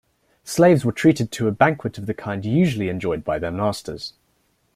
[0.43, 4.13] Slaves were treated to a banquet of the kind usually enjoyed by their masters.